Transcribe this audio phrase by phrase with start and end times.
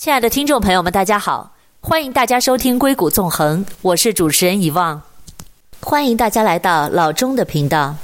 [0.00, 1.52] 亲爱的听众朋友们，大家好，
[1.82, 5.02] 欢迎大家收听《硅谷纵横》，我是主持人遗忘，
[5.82, 7.94] 欢迎大家来到老钟的频道。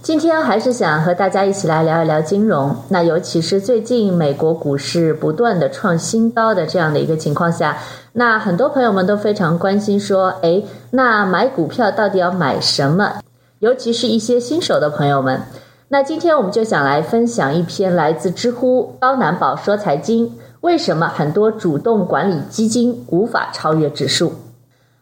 [0.00, 7.76] 今天还是想和大家一起来聊一聊金融，那尤其是最近美国股市不断的创新高的这样的一个情况下，
[8.12, 13.14] 那很多朋友们都非常关心说，诶，那买股票到底要买什么？
[13.58, 15.42] 尤其是一些新手的朋友们。
[15.88, 24.32] 那今天我们就想来分享一篇来自知乎高难宝说财经，为什么很多主动管理基金无法超越指数？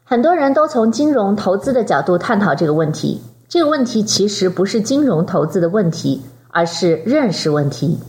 [0.05, 3.23] 很多人都从金融投资的角度探讨这个问题。
[3.49, 8.01] 这个问题其实不是金融投资的问题，而是认识问题。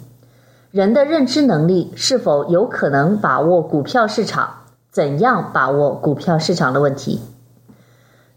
[0.71, 4.49] 人的认知能力是否有可能把握股票市场？
[4.91, 7.21] 怎样把握股票市场的问题？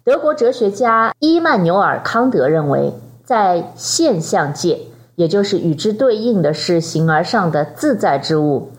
[0.04, 2.92] 德国哲学家伊曼纽尔·康德认为，
[3.24, 4.80] 在现象界，
[5.16, 8.70] 也就是与之对应的是形而上的自在之物，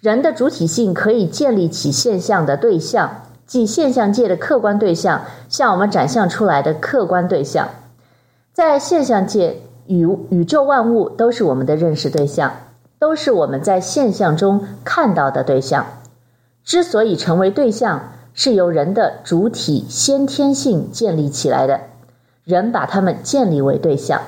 [0.00, 3.22] 人的主体性可以建立起现象的对象。
[3.46, 7.70] 即现象界的客观对象，向我们展现出来的客观对象，
[8.52, 12.52] 在现象界，宇宇宙万物都是我们的认识对象，
[12.98, 15.86] 都是我们在现象中看到的对象。
[16.62, 21.80] 之所以成为对象，是由人的主体先天性建立起来的，
[22.44, 24.20] 人把它们建立为对象。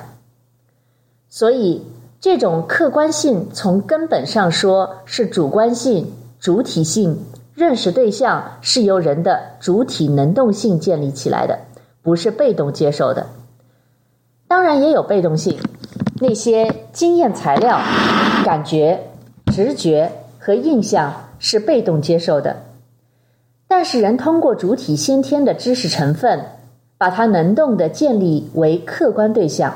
[1.29, 1.85] 所以，
[2.21, 7.17] 这种客观性从根本上说是主观性、主体性。
[7.55, 11.59] 认识对象是由人的主体能动性建立起来的，
[12.01, 13.25] 不是被动接受的。
[14.47, 15.59] 当然也有被动性，
[16.19, 17.79] 那些经验材料、
[18.45, 18.99] 感觉、
[19.47, 22.55] 直觉和印象是被动接受的。
[23.67, 26.39] 但是人通过主体先天的知识成分，
[26.97, 29.73] 把它能动的建立为客观对象。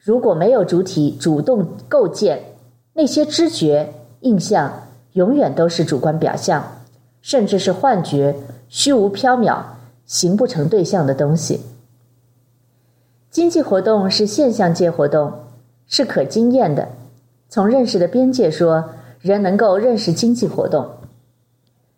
[0.00, 2.42] 如果没有主体主动构建，
[2.94, 4.72] 那些知觉、印象。
[5.14, 6.64] 永远都是主观表象，
[7.20, 8.36] 甚至是幻觉、
[8.68, 9.60] 虚无缥缈、
[10.06, 11.60] 形不成对象的东西。
[13.28, 15.32] 经济活动是现象界活动，
[15.88, 16.88] 是可经验的。
[17.48, 18.88] 从认识的边界说，
[19.20, 20.88] 人能够认识经济活动。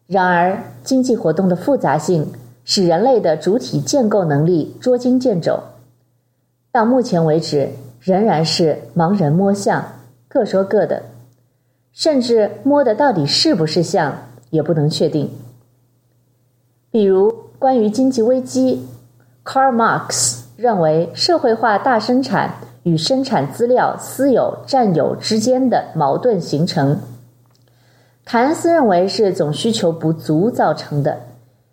[0.07, 2.27] 然而，经济活动的复杂性
[2.65, 5.61] 使人类的主体建构能力捉襟见肘。
[6.73, 7.69] 到目前为止，
[8.03, 9.85] 仍然是盲人摸象，
[10.29, 11.01] 各说各的。
[11.93, 14.17] 甚至摸的到底是不是象，
[14.51, 15.31] 也不能确定。
[16.91, 18.89] 比如关于经济危机
[19.45, 26.99] ，Karl Marx 认为社会化大生产与生产资料私有占有之间的矛盾形成。
[28.25, 31.21] 凯恩斯认为是总需求不足造成的。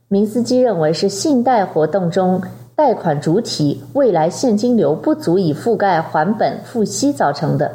[0.07, 2.41] 明斯基认为是信贷活动中
[2.79, 7.69] 贷款主体未来现金流不足以覆盖还本付息造成的。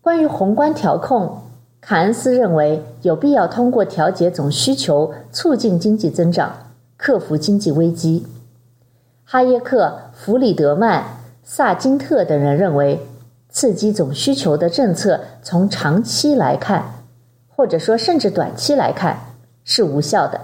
[0.00, 1.42] 关于宏观调控，
[1.78, 6.50] 凯恩斯认为有必要通过调节总需求，促进经济增长，
[6.96, 8.26] 克服经济危机。
[9.26, 11.04] 哈耶克、弗里德曼、
[11.44, 12.98] 萨金特等人认为，
[13.50, 16.82] 刺激总需求的政策从长期来看，
[17.54, 19.18] 或者说甚至短期来看
[19.62, 20.40] 是无效的。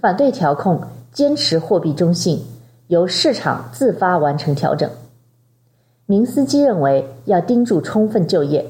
[0.00, 0.80] 反对调控，
[1.16, 2.44] 坚持货币中性，
[2.88, 4.90] 由市场自发完成调整。
[6.04, 8.66] 明斯基认为要盯住充分就业。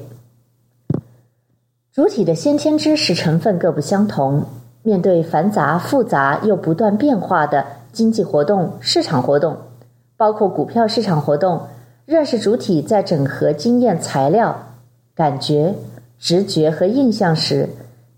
[1.91, 4.45] 主体的先天知识成分各不相同，
[4.81, 9.57] 面对繁杂复杂又不断变化的经济活动、市场活动，
[10.15, 11.61] 包括股票市场活动，
[12.05, 14.57] 认识主体在整合经验材料、
[15.13, 15.75] 感觉、
[16.17, 17.67] 直觉和印象时，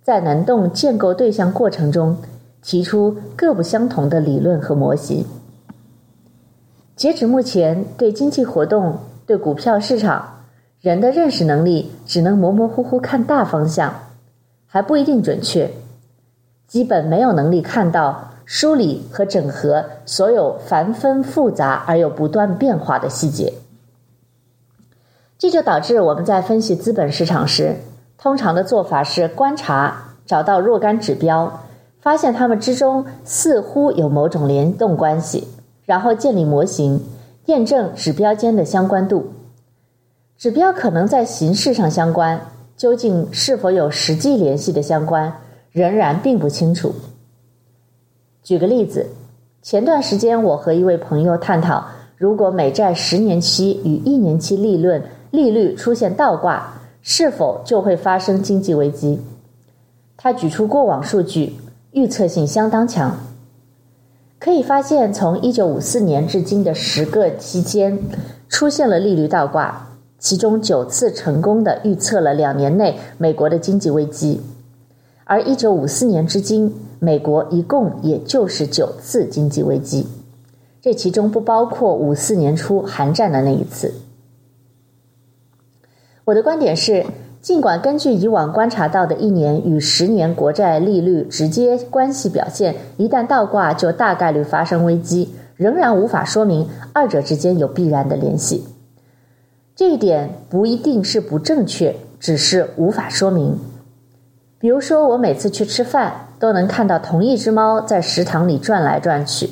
[0.04, 2.16] 在能动建构对象过程中，
[2.62, 5.26] 提出各不相同的理论和模型。
[6.96, 10.36] 截止目前，对经济活动、对股票市场。
[10.82, 13.94] 人的认识能力只能模模糊糊看大方向，
[14.66, 15.70] 还不一定准确，
[16.68, 23.54] 基本没有能力看到梳理和整合所有繁纷复杂而又不断变化的细节。
[25.38, 27.76] 这就导致我们在分析资本市场时，
[28.18, 31.62] 通常的做法是观察，找到若干指标，
[32.02, 35.48] 发现它们之中似乎有某种联动关系，
[35.86, 37.02] 然后建立模型，
[37.46, 39.32] 验证指标间的相关度。
[40.38, 42.40] 指标可能在形式上相关，
[42.78, 45.34] 究竟是否有实际联系的相关，
[45.72, 46.94] 仍然并不清楚。
[48.42, 49.06] 举个例子，
[49.62, 51.86] 前段时间我和一位朋友探讨，
[52.16, 59.20] 如果美债十年期与一年期利润利率出现倒挂，是否就会发生经济危机？
[60.16, 61.56] 他举出过往数据，
[61.92, 63.18] 预测性相当强。
[64.40, 68.00] 可以发现，从一九五四年至今的十个期间，
[68.48, 69.88] 出现了利率倒挂。
[70.18, 74.42] 其中九次成功的预测了两年内美国的经济危机。
[75.24, 80.08] 而一九五四年至今，美国一共也就是九次经济危机，
[80.82, 83.94] 这其中不包括五四年初韩战的那一次。
[86.26, 87.06] 我的观点是，
[87.42, 98.66] 尽管根据以往观察到的一年与十年国债利率直接关系表现，一旦倒挂就大概率发生危机，仍然无法说明二者之间有必然的联系。
[99.74, 103.58] 这一点不一定是不正确，只是无法说明。
[104.60, 109.50] 比如说，我每次去吃饭都能看到同一只猫在食堂里转来转去。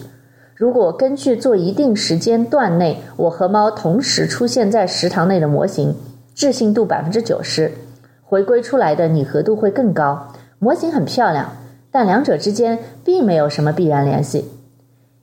[0.53, 5.95] 如果根据做一定时间段内我和猫同时出现在食堂内的模型，
[6.37, 7.71] 置信度百分之九十，
[8.23, 10.27] 回归出来的拟合度会更高。
[10.59, 11.51] 模型很漂亮，
[11.89, 14.45] 但两者之间并没有什么必然联系。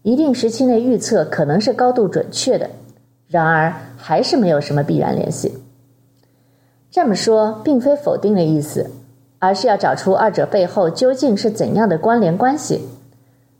[0.03, 2.69] 一定时期内预测可能是高度准确的，
[3.29, 5.57] 然而还是没有什么必然联系。
[6.91, 8.91] 这么说并非否定的意思。
[9.39, 12.81] 而是要找出二者背后究竟是怎样的关联关系，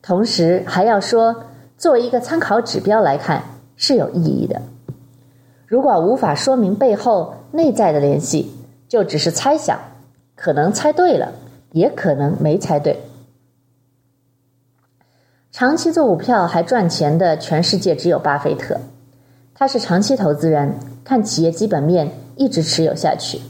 [0.01, 1.45] 同时还要说，
[1.77, 3.43] 作为一个参考指标来看
[3.77, 4.63] 是有意义的。
[5.67, 8.51] 如果无法说明背后内在的联系，
[8.89, 9.79] 就只是猜想，
[10.35, 11.33] 可能猜对了，
[11.71, 13.01] 也可能没猜对。
[15.53, 18.81] 长期做股票还赚钱的全世界只有巴菲特，
[19.55, 20.75] 他是长期投资人，
[21.05, 23.41] 看企业基本面一直持有下去。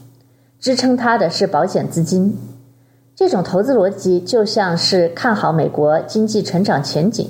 [0.61, 2.37] 支撑他的是保险资金，
[3.17, 7.27] 这种投资逻辑就像是看好美国经济成长前景，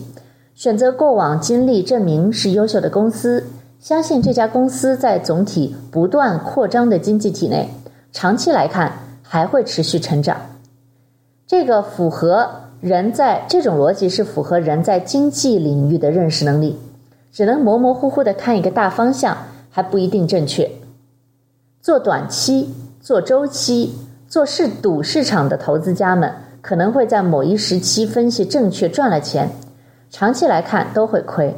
[0.57, 3.47] 选择过往经历证明是优秀的公司，
[3.85, 7.69] 相信这家公司在总体不断扩张的经济体内，
[8.13, 8.91] 长期来看
[9.21, 10.39] 还会持续成长。
[11.47, 12.49] 这个符合
[12.81, 16.79] 人在这种逻辑是符合人在经济领域的认识能力，
[17.31, 19.37] 只能模模糊糊的看一个大方向
[19.69, 20.71] 还不一定正确，
[21.83, 22.73] 做短期。
[23.03, 23.95] 做周期、
[24.27, 26.33] 做市赌市场的投资家们，
[26.63, 29.51] 可能会在某一时期分析正确赚了钱，
[30.09, 31.55] 长期来看都会亏。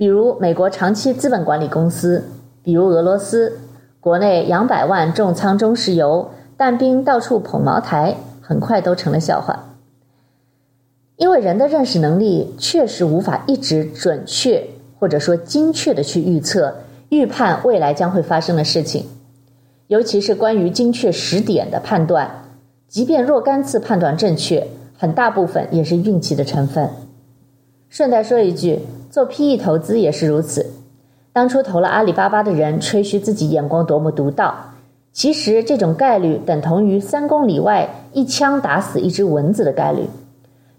[0.00, 2.24] 比如美国长期资本管理公司，
[2.62, 3.58] 比如俄罗斯，
[4.00, 9.76] 国内两百万重仓中石油，但兵到处捧茅台，很快都成了笑话。
[11.16, 14.66] 因为人的认识能力确实无法一直准确
[14.98, 16.74] 或者说精确的去预测、
[17.10, 19.04] 预判未来将会发生的事情。
[19.88, 22.46] 尤其是关于精确时点的判断，
[22.88, 26.88] 即便若干次判断正确，很大部分也是运气的成分。
[27.90, 28.78] 顺带说一句，
[29.10, 30.70] 做 PE 投资也是如此。
[31.32, 34.54] 当初投了阿里巴巴的人吹嘘自己眼光多么独到，
[35.12, 40.08] 其实这种概率等同于三公里外一枪打死一只蚊子的概率。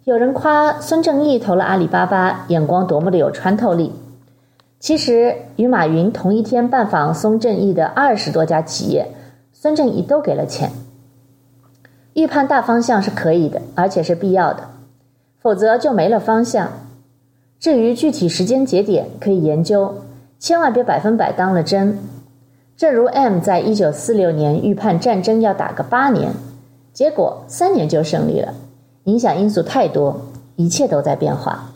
[0.06, 3.92] 有人夸孙正义投了阿里巴巴，眼光多么的有穿透力。
[4.80, 9.12] 其实与马云同一天拜访孙正义的二十多家企业，
[9.54, 10.72] 孙正义都给了钱。
[12.14, 14.64] 预判大方向是可以的，而且是必要的，
[15.40, 16.70] 否则就没了方向。
[17.62, 19.94] 至于具体时间节点，可以研究，
[20.40, 21.96] 千万别百分百当了真。
[22.76, 26.32] 正如 M 在一九四六年预判战争要打个八年，
[26.92, 28.52] 结果三年就胜利了。
[29.04, 30.20] 影响因素太多，
[30.56, 31.72] 一切都在变化。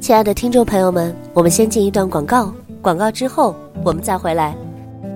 [0.00, 4.56] 亲爱的听众朋友们，我们先进一段广告，广告之后我们再回来。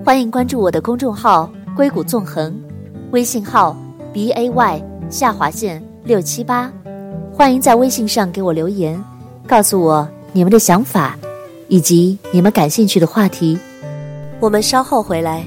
[0.05, 2.53] 欢迎关注我的公众号“硅谷纵横”，
[3.11, 3.73] 微信号
[4.11, 6.69] b a y 下划线六七八。
[7.31, 9.01] 欢迎在微信上给我留言，
[9.49, 11.17] 告诉我你们的想法
[11.67, 13.57] 以及你们感兴趣的话题。
[14.39, 15.43] 我们稍后回来。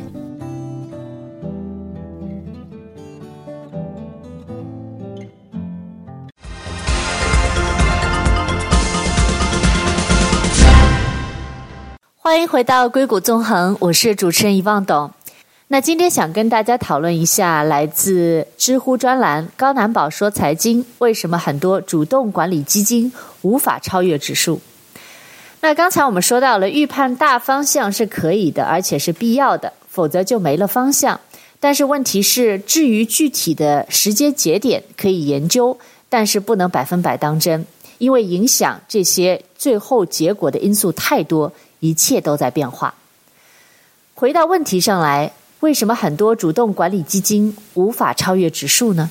[12.17, 15.13] 欢迎回到硅谷纵横，我是主持人一望董。
[15.73, 23.11] 那今天想跟大家讨论一下来自知乎专栏高难宝说财经，为什么很多主动管理基金
[23.41, 24.61] 无法超越指数？
[25.62, 31.19] 那刚才我们说到了预判大方向是可以的，而且是必要的，否则就没了方向。
[31.59, 35.79] 但是问题是，至于具体的时间节点可以研究，
[36.11, 37.64] 但是不能百分百当真，
[37.97, 41.50] 因为影响这些最后结果的因素太多。
[41.81, 42.95] 一切都在变化。
[44.14, 49.09] 回到问题上来，为什么很多主动管理基金无法超越指数呢？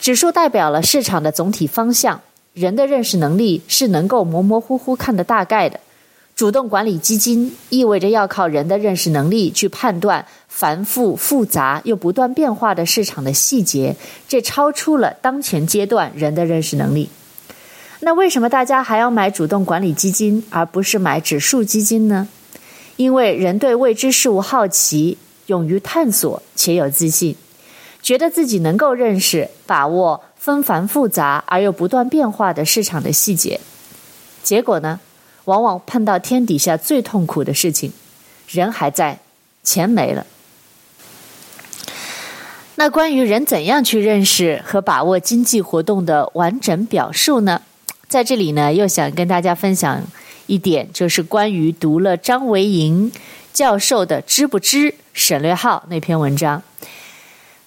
[0.00, 2.22] 指数代表了市场的总体方向，
[2.54, 5.78] 人的认识能力是能够模模糊糊看得大概的。
[6.34, 13.94] 主动管理基金意味着要靠人的认识能力去判断繁复复杂又不断变化的市场的细节，
[14.26, 17.10] 这超出了当前阶段人的认识能力。
[18.00, 22.26] 那为什么大家还要买主动管理基金，而不是买指数基金呢？
[22.96, 25.18] 因为人对未知事物好奇，
[25.48, 27.34] 勇于探索，且有自信，
[28.00, 33.60] 觉得自己能够认识、把握纷繁复杂而又不断变化的市场的细节。
[34.42, 35.00] 结果呢，
[35.44, 37.92] 往往碰到天底下最痛苦的事情，
[38.48, 39.18] 人还在，
[39.64, 40.26] 钱没了。
[42.76, 47.62] 那关于人怎样去认识和把握经济活动的完整表述呢？
[48.06, 50.02] 在这里呢，又想跟大家分享
[50.46, 53.10] 一点，就是关于读了张维迎
[53.52, 56.62] 教授的《知不知省略号》那篇文章。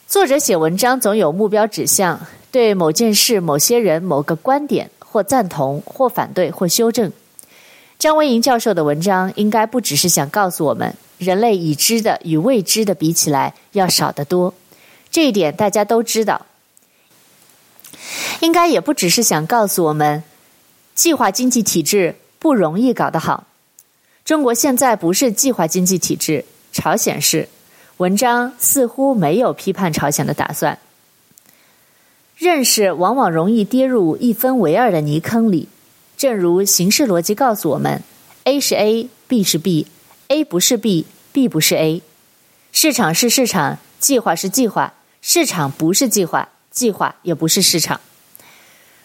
[0.08, 7.12] 作者写文章总有目标指向，对某件事、某些人、某个观点，或赞同，或反对，或修正。
[8.00, 14.54] 张维迎教授的文章应该不只是想告诉我们，人类已知的与未知的比起来要少得多，
[15.12, 16.46] 这一点大家都知道。
[18.40, 20.24] 应该也不只是想告诉我们。
[20.96, 23.46] 计划经济体制不容易搞得好。
[24.24, 27.48] 中国现在不是计划经济体制，朝鲜是。
[27.98, 30.80] 文章似乎没有批判朝鲜的打算。
[32.36, 35.68] 认识往往容易跌入一分为二的泥坑里。
[36.18, 38.02] 正如形式逻辑告诉我们
[38.46, 42.02] ：A 是 A，B 是 B，A 不是 B，B 不是 A。
[42.72, 48.02] 市场是市场，计划是计划，市场不是计划，计划也不是市场。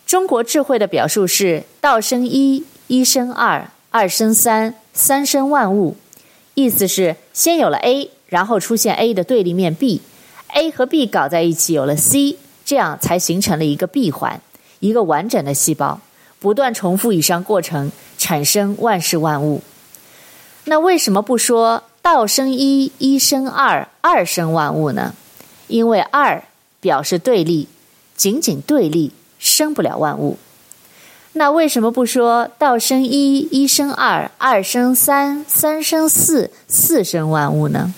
[0.06, 5.96] 中国智慧的表述是：道生一，一生二，二生三，三生万物。
[6.56, 14.40] 意思是先有了 A，然后出现 A 的对立面 B，A 和 B 搞在一起有了 C，这样才形成了一个闭环，
[14.80, 16.00] 一个完整的细胞，
[16.40, 19.62] 不断重复以上过程，产生万事万物。
[20.64, 25.14] 那为什么不说道生一，一生二，二生万物呢？
[25.68, 26.42] 因为二
[26.80, 27.68] 表示对立，
[28.16, 29.12] 仅仅对立。
[29.38, 30.38] 生不了万物，
[31.38, 37.93] 那为什么不说道生一，一生二，二生三，三生四，四生万物呢？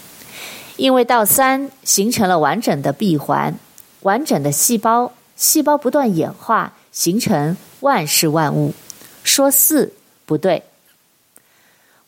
[0.76, 3.56] 因为道三形成了完整的闭环，
[4.00, 8.74] 完整的细胞，细胞不断演化，形成万事万物。
[9.22, 9.92] 说四
[10.26, 10.64] 不对，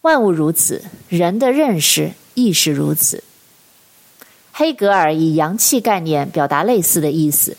[0.00, 3.22] 万物如此，人的认识亦是如此。
[4.50, 7.56] 黑格尔以阳气概念表达类似的意思。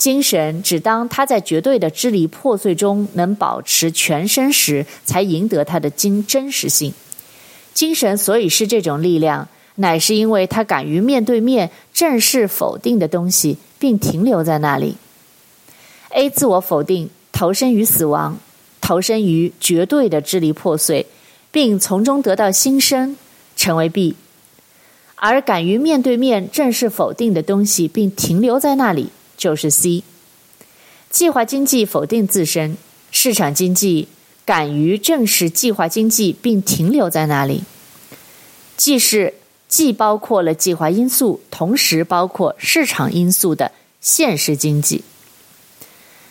[0.00, 6.94] 精神只当他在绝对的支离破碎中能保持全身时，才赢得他的精真实性。
[7.74, 14.96] 精神所以是这种力量，乃是因为他敢于面对面正视否定的东西，并停留在那里。
[16.08, 18.38] A 自我否定，投身于死亡，
[18.80, 21.04] 投身于绝对的支离破碎，
[21.52, 23.18] 并从中得到新生，
[23.54, 24.16] 成为 B。
[25.16, 29.10] 而敢于面对面正视否定的东西，并停留在那里。
[29.40, 30.04] 就是 C，
[31.08, 32.76] 计划经济否定自身，
[33.10, 34.06] 市场经济
[34.44, 37.62] 敢于正视计划经济并停留在那里，
[38.76, 39.32] 既是
[39.66, 45.02] 既包括了计划因素，同时包括市场因素的现实经济。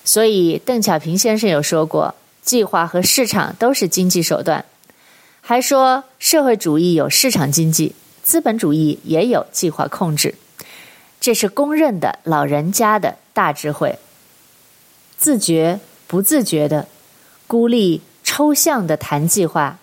[0.06, 2.14] 所以邓小平先生有说过，
[2.44, 4.64] 计划和市场都是经济手段，
[5.42, 10.36] 还说社会主义有市场经济，资本主义也有计划控制。
[11.20, 14.00] 这是公认的老人家的大智慧。
[15.18, 16.88] 自觉不自觉的，
[17.46, 19.78] 孤立抽象的谈计划；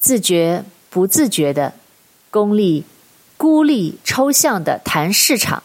[0.00, 1.74] 自觉不自觉的，
[2.30, 2.84] 功利
[3.36, 5.62] 孤立抽象的谈市场，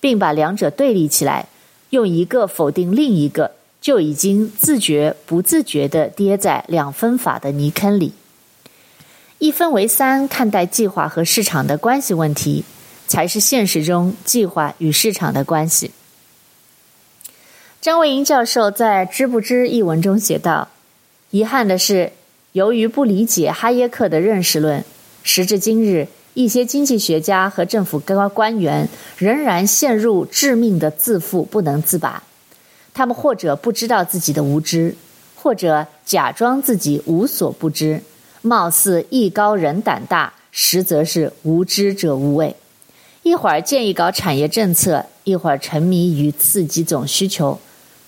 [0.00, 1.48] 并把两者对立起来，
[1.90, 8.12] 用一个否定另一个，就已经自觉不自觉的跌在两分法的泥坑里。
[9.38, 12.64] 一分为三看待计划和市场的关系问题。
[13.06, 15.90] 才是现实中计划与市场的关系。
[17.80, 20.68] 张维迎教授在《知不知》一文中写道
[21.30, 22.12] ：“遗憾的是，
[22.52, 24.84] 由于不理解哈耶克的认识论，
[25.24, 32.22] 时至今日，一些经济学家和政府高官员仍然陷入致命的自负不能自拔。
[32.94, 34.94] 他们或者不知道自己的无知，
[35.34, 38.00] 或者假装自己无所不知，
[38.42, 42.54] 貌似艺高人胆大，实则是无知者无畏。”
[43.22, 47.58] 一会儿建议搞产业政策，一会儿沉迷于刺激总需求。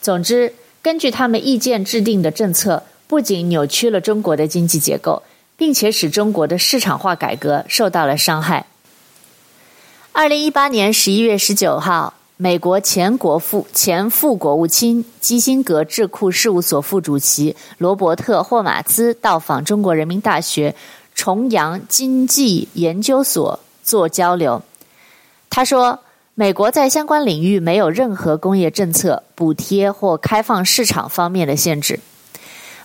[0.01, 0.53] 总之，
[0.83, 5.23] 根据他们意见制定的政策，不仅扭曲了中国的经济结构，
[5.57, 8.67] 并且使中国的市场化改革受到了伤害。
[10.13, 20.75] 二零一八年十一月十九号，美国前国副前副国务卿基辛格智库事务所副主席罗伯特霍马兹到访中国人民大学
[21.15, 24.61] 重阳经济研究所做交流。
[25.57, 26.01] 他说
[26.35, 32.01] ：“美国在相关领域没有任何工业政策、补贴或开放市场方面的限制。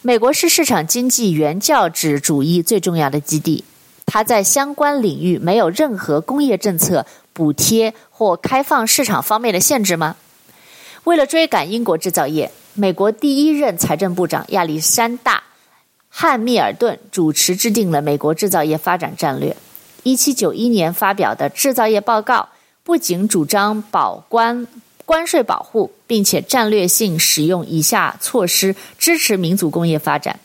[0.04, 3.64] 美国是市场经济原教旨主义最重要的基地，
[4.06, 10.16] 它在相关领域没有任何工业政策、补贴或开放市场方面的限制吗？
[11.06, 15.38] 为了追赶英国制造业，美国第一任财政部长亚历山大·
[16.08, 19.58] 汉密尔顿主持制定了美国制造业发展战略。
[20.04, 22.48] 一七九一年发表的制造业报告
[22.90, 24.66] 不仅主张保关
[25.06, 30.40] 关税保护，并且战略性使用以下措施支持民族工业发展：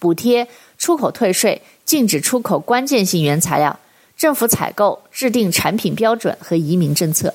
[0.00, 0.48] 补贴、
[0.78, 3.78] 出口退税、禁止出口关键性原材料、
[4.16, 7.32] 政府采购、制定产品标准和移民政策。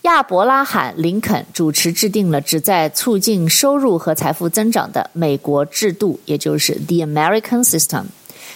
[0.00, 8.04] 亚伯拉罕·林肯主持制定了旨在促进收入和财富增长的美国制度，也就是 The American System，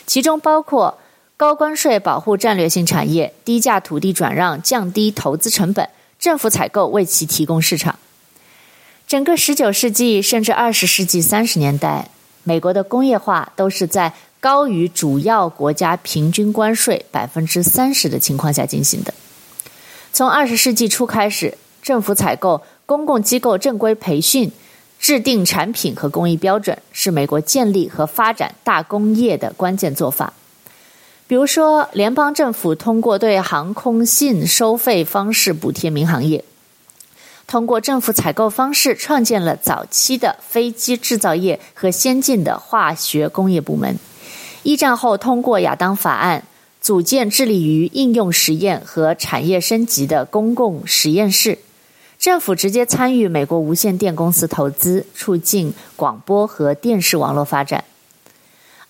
[0.06, 0.96] 其中包括
[1.40, 7.98] 高关税保护战略性产业、低价土地转让、降低投资成本、政府采购为其提供市场。
[9.06, 12.10] 整个十九世纪甚至二十世纪三十年代，
[12.44, 19.14] 美国的工业化都是在高于主要国家平均关税百分之三十的情况下进行的。
[20.12, 24.52] 从二十世纪初开始，政府采购、公共机构正规培训、
[24.98, 30.34] 制定产品和工艺标准，是美国建立和发展大工业的关键做法。
[31.30, 36.44] 比如说，联邦政府通过对航空信收费方式补贴民航业，
[37.46, 43.96] 通过政府采购方式创建了早期的飞机制造业和先进的化学工业部门。
[44.64, 46.42] 一战后，通过亚当法案。
[46.80, 51.58] 组建致力于应用实验和产业升级的公共实验室，
[52.18, 57.84] 政府直接参与美国无线电公司投资，促进广播和电视网络发展。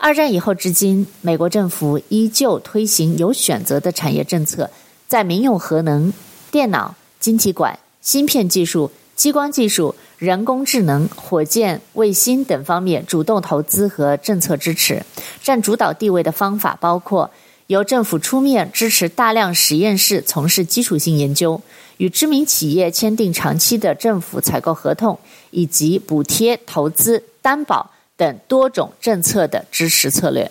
[0.02, 4.70] 二战以后至今，美国政府依旧推行有选择的产业政策，
[5.06, 6.10] 在民用核能、
[6.50, 15.04] 电脑、晶体管、芯片技术、激光技术、人工智能、火箭、卫星等方面主动投资和政策支持。
[15.42, 17.30] 占主导地位的方法包括。
[17.66, 21.62] 由政府出面支持大量实验室从事基础性研究，
[21.98, 25.16] 与知名企业签订长期的政府采购合同，
[25.52, 27.88] 以及补贴、投资、担保
[28.20, 30.50] 等多种政策的支持策略。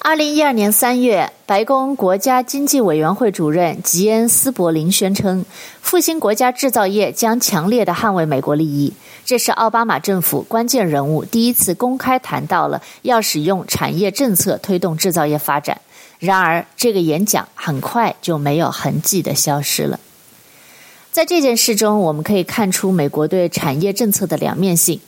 [0.00, 5.44] 二零一二年三月，白宫国家经济委员会主任吉恩斯伯林宣称，
[5.80, 8.92] 复兴国家制造业将强烈的捍卫美国利益。
[9.24, 15.80] 这是奥巴马政府关键人物第一次公开谈到了要使用产业政策推动制造业发展。
[16.18, 20.00] 然而，这个演讲很快就没有痕迹地消失了。
[21.12, 25.00] 在这件事中，我们可以看出美国对产业政策的两面性。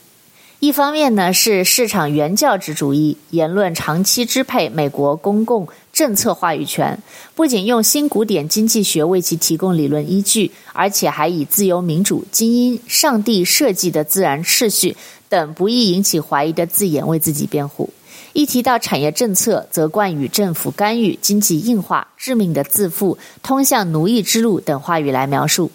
[0.59, 7.01] 一方面呢，是市场原教旨主义言论长期支配美国公共政策话语权，
[7.33, 14.97] 不仅用新古典经济学为其提供理论依据，而且还以自由民主、精英、上帝设计的自然秩序
[15.29, 17.89] 等不易引起怀疑的字眼为自己辩护。
[18.33, 25.71] 一提到产业政策，则冠以政府干预、经济硬化、致命的自负、通向奴役之路等话语来描述。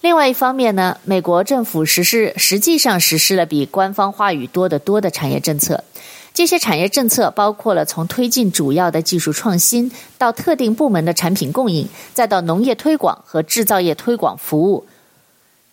[0.00, 5.84] 另外一方面呢，美国政府实施实际上实施了比官方话语多得多的产业政策。
[6.32, 14.86] 这些产业政策包括了从推进主要的技术创新，到特定部门的产品供应，再到农业推广和制造业推广服务。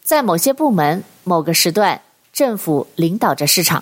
[0.03, 2.01] 在某些部门、某个时段，
[2.33, 3.81] 政府领导着市场；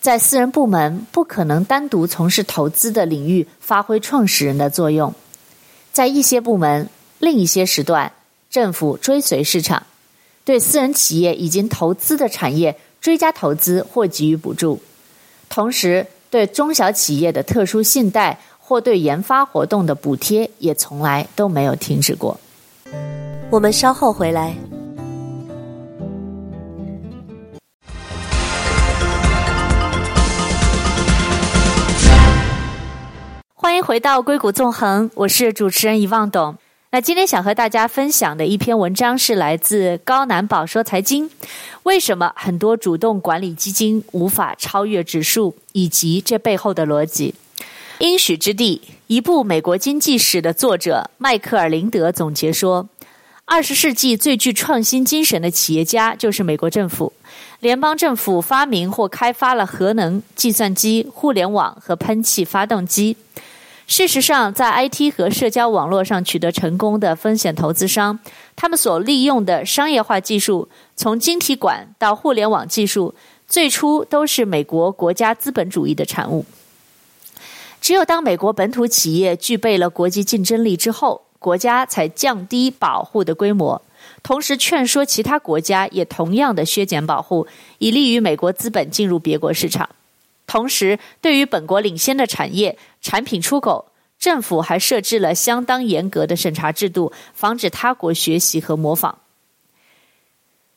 [0.00, 5.12] 在私人部门，不可能单独从事投资的领域发挥创始人的作用。
[5.92, 8.12] 在一些部门、另一些时段。
[8.52, 9.82] 政府追随市场，
[10.44, 14.78] 对私人企业已经投资的产业追加投资或给予补助，
[15.48, 22.38] 同时对中小企业的特殊信贷或对研发活动的补贴也从来都没有停止过。
[23.48, 24.54] 我们稍后回来。
[33.54, 36.54] 欢迎回到《硅谷纵横》，我是主持人遗忘董。
[36.94, 41.30] 那今天想和大家分享的一篇文章是来自高难宝说财经，
[41.84, 47.34] 为什么很多主动管理基金无法超越指数，以及这背后的逻辑。
[48.00, 52.86] 应许之地，一部美国经济史的作者迈克尔林德总结说，
[53.46, 57.14] 二十世纪最具创新精神的企业家就是美国政府。
[57.60, 63.16] 联邦政府发明或开发了核能、计算机、互联网和喷气发动机。
[63.86, 68.18] 事实上，在 IT 和社交网络上取得成功的风险投资商，
[68.56, 73.14] 他们所利用的商业化技术，从晶体管到互联网技术，
[73.46, 76.46] 最初都是美国国家资本主义的产物。
[77.82, 83.82] 只有当美国本土企业具备了国际竞争力之后，国家才降低保护的规模。
[84.22, 87.46] 同时劝说其他国家也同样的削减保护，
[87.78, 89.88] 以利于美国资本进入别国市场。
[90.52, 93.86] 同时，对于本国领先的产业产品出口，
[94.18, 99.20] 政府还设置了相当严格的审查制度，防止他国学习和模仿。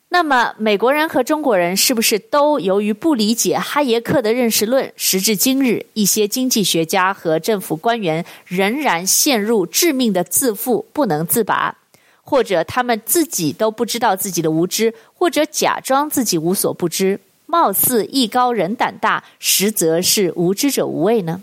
[0.08, 11.76] 那么，美国人和中国人是不是都由于不理解哈耶克的认识论，时至今日，一些经济学家和政府官员仍然陷入致命的自负，不能自拔？
[12.22, 21.42] 或者他们自己都不知道自己的无知，或者假装自己无所不知，貌似艺高人胆大，实则是无知者无畏呢？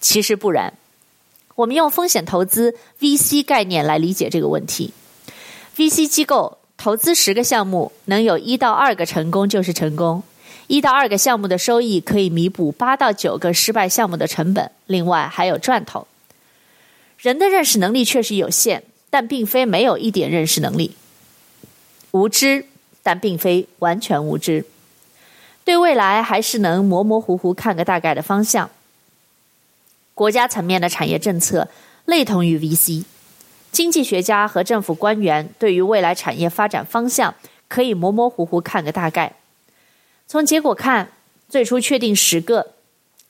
[0.00, 0.74] 其实不然。
[1.54, 4.92] 我们用风险投资 VC 概念来理解这个问题
[5.76, 6.58] ：VC 机构。
[6.80, 10.22] 投资十个项目，能有一到二个成功就是成功。
[10.68, 16.06] 一到二个项目的收益可以弥补八到九个失败项目的成本，另外还有赚头。
[17.18, 20.94] 人的认识能力确实有限，但并非没有一点认识能力。
[22.12, 22.66] 无知，
[23.02, 24.64] 但并非完全无知。
[25.68, 28.70] 对未来还是能模模糊糊看个大概的方向。
[30.14, 31.68] 国家层面的产业政策
[32.06, 33.04] 类同于 VC。
[33.70, 37.34] 经济学家和政府官员对于未来产业发展方向
[37.68, 39.34] 可以模模糊糊看个大概。
[40.26, 41.10] 从结果看，
[41.50, 42.68] 最初确定十个、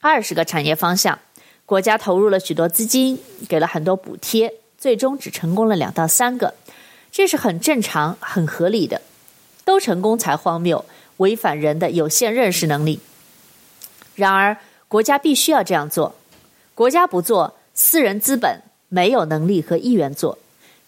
[0.01, 1.19] 二十个产业方向，
[1.67, 6.55] 国家投入了许多资金，给了很多补贴，最终只成功了两到三个，
[7.11, 9.03] 这是很正常、很合理的。
[9.65, 10.85] 都成功才荒谬，
[11.19, 12.99] 违反人的有限认识能力。
[14.17, 14.57] 然而，
[14.89, 16.17] 国家必须要这样做，
[16.75, 18.63] 国家不做，私人资本。
[18.91, 20.39] 没有能力和意愿做，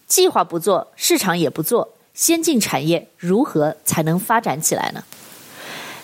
[0.07, 5.03] 计划不做，市场也不做，先进产业如何才能发展起来呢？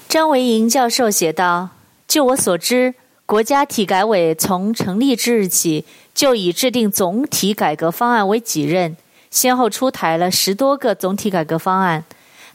[0.08, 1.70] 张维迎教授写道
[2.08, 2.94] ：“就我所知，
[3.26, 8.96] 国家体改委从成立之日起，就以制定总体改革方案为己任，
[9.32, 12.06] 先后出台了十多个总体改革方案，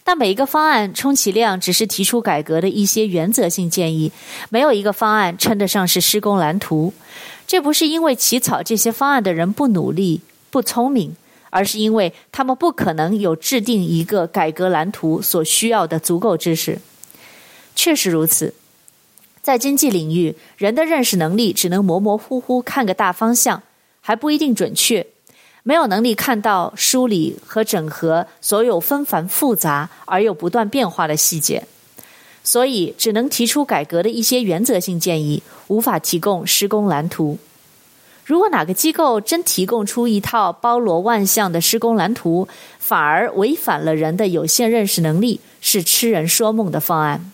[0.05, 4.11] 但每一个方案充其量只是提出改革的一些原则性建议，
[4.51, 6.93] 没有一个方案称得上是施工蓝图。”
[7.47, 11.15] 这不是因为起草这些方案的人不努力、不聪明，
[11.51, 16.81] 而是因为他们不可能有制定一个改革蓝图所需要的足够知识。
[17.77, 18.55] 确实如此，
[19.43, 23.63] 在经济领域，人的认识能力只能模模糊糊看个大方向，
[24.01, 25.07] 还不一定准确，
[25.63, 31.65] 没有能力看到梳理和整合所有纷繁复杂而又不断变化的细节。
[32.45, 37.39] 所以，只能提出改革的一些原则性建议，无法提供施工蓝图。
[38.25, 42.49] 如果哪个机构真提供出一套包罗万象的施工蓝图，
[42.79, 47.33] 反而违反了人的有限认识能力，是痴人说梦的方案。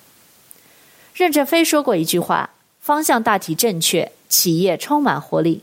[1.15, 5.63] 任正非说过一句话：“方向大体正确，企业充满活力。”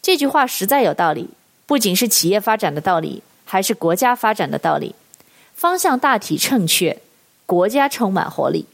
[0.00, 1.30] 这句话实在有道理，
[1.70, 4.92] 不仅是企业发展的道理，还是国家发展的道理。
[5.54, 6.98] 方向大体正确。
[7.46, 8.66] 国家充满活力，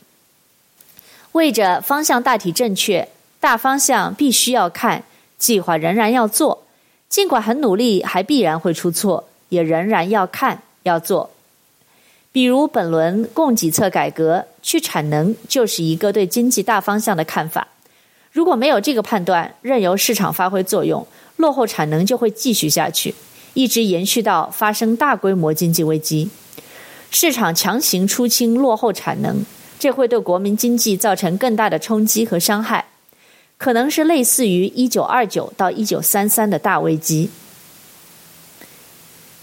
[1.33, 3.07] 为着方向大体正确，
[3.39, 5.05] 大方向必须要看，
[5.37, 6.63] 计划仍然要做，
[7.11, 11.29] 尽管很努力，还必然会出错，也仍然要看要做。
[12.33, 17.69] 比如本轮供给侧改革，去产能就是一个对经济大方向的看法。
[18.33, 23.14] 如果没有这个判断，任由市场发挥作用，落后产能就会继续下去，
[23.55, 26.31] 一直延续到发生大规模经济危机。
[27.11, 29.44] 市场强行出清落后产能，
[29.79, 32.87] 这会对国民经济造成更大的冲击和伤害，
[33.57, 37.31] 可能是类似于一九二九到一九三三的大危机。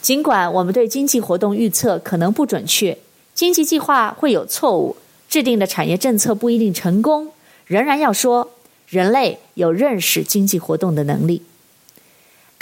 [0.02, 2.98] 尽管我们对经济活动预测可能不准确，
[3.34, 4.98] 经济计划会有错误，
[5.30, 7.32] 制定的产业政策不一定成功，
[7.66, 8.52] 仍然要说，
[8.90, 11.42] 人类有认识经济活动的能力。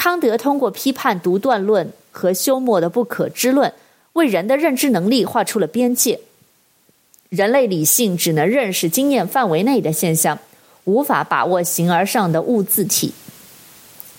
[0.04, 3.72] 康德通过批判独断论和休谟的不可知论。
[4.14, 6.20] 为人的认知能力画出了边界。
[7.30, 10.40] 人类理性只能认识经验范围内的现象，
[10.86, 13.14] 无法把握形而上的物自体。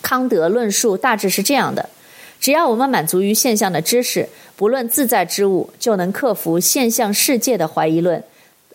[0.02, 1.88] 康德论述大致是这样的：
[2.38, 8.22] 只要我们满足于现象的知识，不论自在之物，就能克服现象世界的怀疑论，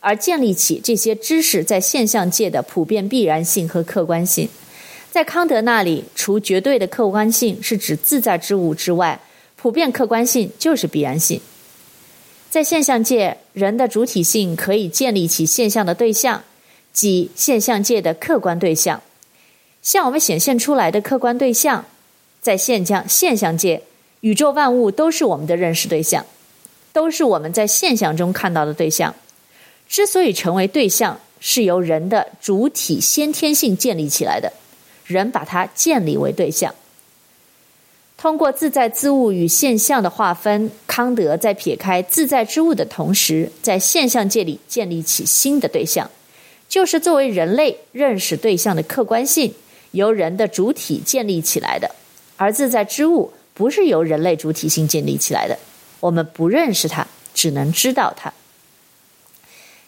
[0.01, 4.49] 而建立起这些知识在现象界的普遍必然性和客观性。
[5.17, 9.19] 在康德那里，除绝对的客观性是指自在之物之外，
[9.55, 11.41] 普遍客观性就是必然性，
[12.51, 16.43] 在现象界，人的主体性可以建立起现象的对象，
[16.93, 19.01] 即现象界的客观对象。
[19.81, 21.83] 向我们显现出来的客观对象，
[22.39, 23.81] 在现象现象界，
[24.19, 26.23] 宇宙万物都是我们的认识对象，
[26.93, 29.15] 都是我们在现象中看到的对象。
[29.89, 34.53] 之所以成为对象，是由人的主体先天性建立起来的，
[35.07, 36.75] 人把它建立为对象。
[38.17, 46.09] 通过自在之物与现象的划分，康德在撇开自在之物的同时，在现象界里建立起新的对象，
[46.67, 49.53] 就是作为人类认识对象的客观性，
[49.91, 51.91] 由人的主体建立起来的。
[52.37, 55.57] 而自在之物不是由人类主体性建立起来的，
[55.99, 58.33] 我们不认识它，只能知道它。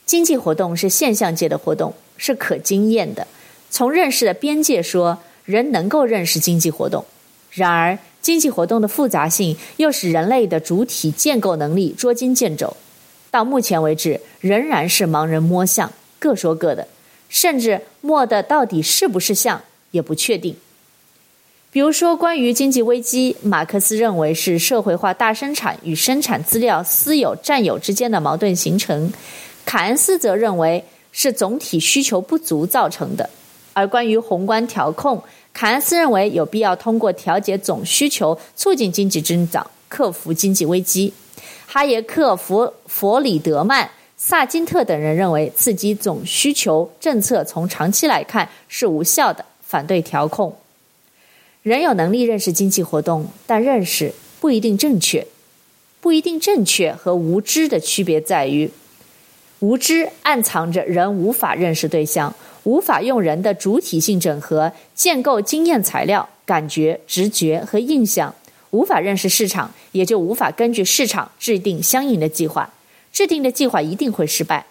[0.05, 3.27] 经济活动是现象界的活动，是可经验的。
[3.69, 7.05] 从认识的边界说，人能够认识经济活动。
[7.51, 12.75] 然而，经济活动的复杂性又使人类的主体建构能力捉襟见肘。
[13.31, 16.87] 到目前为止，仍然是盲人摸象，各说各的，
[17.29, 20.55] 甚至摸的到底是不是象也不确定。
[21.71, 29.13] 比如说，关于经济危机，马克思认为是社会化大生产与生产资料私有占有之间的矛盾形成。
[29.65, 33.29] 凯恩斯则认为是总体需求不足造成的，
[33.79, 41.13] 而关于宏观调控，凯恩斯认为有必要通过调节总需求，促进经济增长，克服经济危机。
[41.65, 50.53] 哈耶克、弗弗里德曼、萨金特等人认为，刺激总需求政策从长期来看是无效的，反对调控。
[51.63, 55.25] 人有能力认识经济活动，但认识不一定正确。
[56.01, 58.69] 不一定正确和无知的区别在于。
[59.59, 62.33] 无知暗藏着人无法认识对象，
[62.69, 68.35] 无法用人的主体性整合建构经验材料、感觉、直觉和印象，
[68.69, 72.71] 无法认识市场，也就无法根据市场制定相应的计划。
[73.11, 74.67] 制定的计划一定会失败。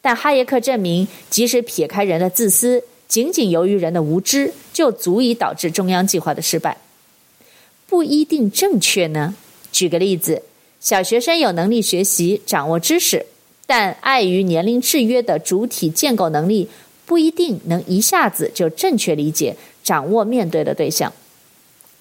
[0.00, 6.76] 但哈耶克证明，即使撇开人的自私，仅仅由于人的无知，就足以导致中央计划的失败。
[7.86, 9.36] 不一定正确呢？
[9.70, 10.42] 举个例子，
[10.80, 13.26] 小学生有能力学习、掌握知识。
[13.68, 16.68] 但碍于年龄制约的主体建构能力，
[17.06, 21.10] 不一定能一下子就正确理解、掌握面对的对象。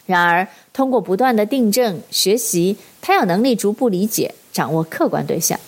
[0.06, 5.60] 然而，通过不断的订正学习，他有能力逐步理解、掌握客观对象。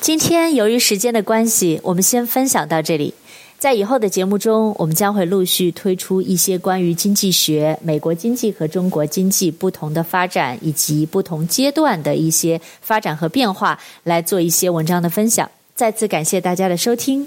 [0.00, 3.14] 今天由于时间的关系，我们先分享到这里。
[3.58, 15.50] 在以后的节目中，我们将会陆续推出一些关于经济学、美国经济和中国经济不同的发展以及不同阶段的一些发展和变化，来做一些文章的分享。
[15.74, 17.26] 再次感谢大家的收听，